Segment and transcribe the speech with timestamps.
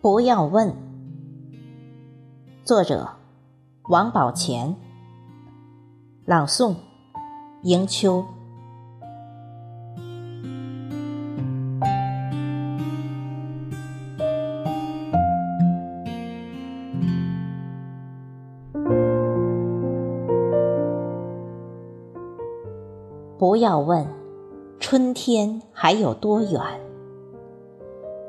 [0.00, 0.72] 不要问。
[2.62, 3.08] 作者：
[3.88, 4.76] 王宝乾。
[6.24, 6.76] 朗诵：
[7.62, 8.24] 迎秋。
[23.36, 24.06] 不要问，
[24.78, 26.60] 春天还有多远？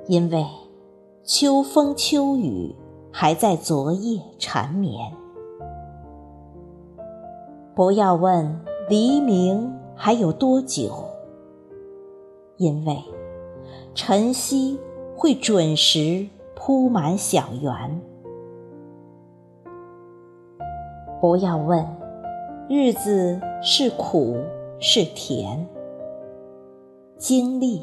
[0.07, 0.43] 因为
[1.31, 2.75] 秋风秋雨
[3.11, 5.13] 还在昨夜缠绵。
[7.75, 10.91] 不要问黎明还有多久？
[12.57, 12.97] 因为
[13.93, 14.79] 晨曦
[15.15, 18.01] 会准时铺满小园。
[21.21, 21.85] 不要问
[22.67, 24.35] 日子是苦。
[24.81, 25.67] 是甜，
[27.17, 27.81] 经历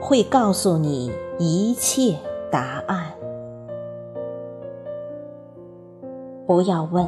[0.00, 2.16] 会告诉你一切
[2.50, 3.12] 答案。
[6.46, 7.06] 不要问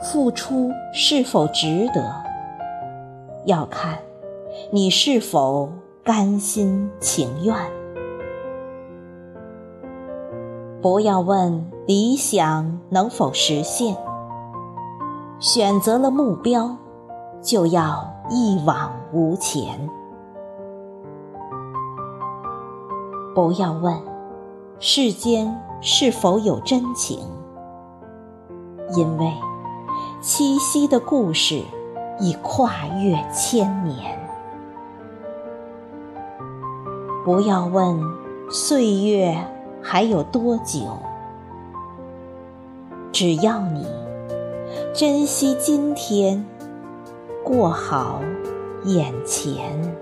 [0.00, 2.12] 付出是否值得，
[3.44, 3.98] 要看
[4.70, 5.68] 你是否
[6.02, 7.54] 甘心情愿。
[10.82, 13.96] 不要问理想能否实现，
[15.38, 16.76] 选择了目标，
[17.40, 18.16] 就要。
[18.28, 19.88] 一往无前。
[23.36, 23.94] 不要问
[24.78, 27.18] 世间是否有真情，
[28.94, 29.32] 因为
[30.20, 31.62] 七夕的故事
[32.20, 34.18] 已跨越千年。
[37.24, 37.98] 不要问
[38.50, 39.36] 岁月
[39.82, 40.80] 还有多久，
[43.10, 43.86] 只要你
[44.94, 46.44] 珍惜今天。
[47.42, 48.20] 过好
[48.86, 49.96] 眼前。